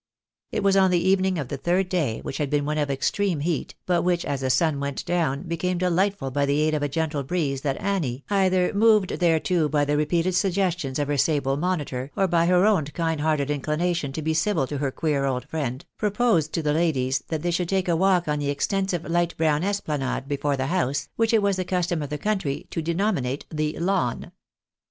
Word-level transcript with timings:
It 0.51 0.63
was 0.63 0.75
on 0.75 0.89
the 0.89 1.07
evening 1.07 1.37
of 1.37 1.49
the 1.49 1.57
third 1.57 1.87
day, 1.87 2.21
which 2.21 2.39
had 2.39 2.49
been 2.49 2.65
one 2.65 2.79
of 2.79 2.89
extreme 2.89 3.41
heat, 3.41 3.75
but 3.85 4.01
which, 4.01 4.25
as 4.25 4.41
the 4.41 4.49
sun 4.49 4.79
went 4.79 5.05
down, 5.05 5.43
became 5.43 5.77
delightful 5.77 6.31
by 6.31 6.47
the 6.47 6.59
aid 6.61 6.73
of 6.73 6.81
a 6.81 6.89
gentle 6.89 7.21
breeze 7.21 7.61
that 7.61 7.79
Annie, 7.79 8.23
either 8.27 8.73
moved 8.73 9.19
thereto 9.19 9.69
by 9.69 9.85
the 9.85 9.95
repeated 9.95 10.33
suggestions 10.33 10.97
of 10.97 11.07
her 11.07 11.17
sable 11.19 11.55
monitor, 11.55 12.09
or 12.15 12.27
by 12.27 12.47
her 12.47 12.65
own 12.65 12.85
kind 12.85 13.19
188 13.19 13.21
THE 13.21 13.21
BAKNABYS 13.21 13.21
m 13.21 13.21
AOTEKIua. 13.21 13.25
hearted 13.27 13.51
inclination 13.83 14.11
to 14.11 14.21
be 14.23 14.33
civil 14.33 14.65
to 14.65 14.77
her 14.79 14.91
queer 14.91 15.25
old 15.25 15.47
friend, 15.47 15.85
proposed 15.99 16.51
to 16.53 16.63
the 16.63 16.73
ladies 16.73 17.19
that 17.27 17.43
they 17.43 17.51
should 17.51 17.69
take 17.69 17.87
a 17.87 17.95
walk 17.95 18.27
on 18.27 18.39
the 18.39 18.49
extensive 18.49 19.03
light 19.07 19.37
brown 19.37 19.63
esplanade 19.63 20.27
before 20.27 20.57
the 20.57 20.65
hoixse, 20.69 21.09
which 21.15 21.31
it 21.31 21.43
was 21.43 21.57
the 21.57 21.63
custom 21.63 22.01
of 22.01 22.09
the 22.09 22.17
country 22.17 22.65
to 22.71 22.81
denominate 22.81 23.45
the 23.53 23.77
"lawn." 23.77 24.31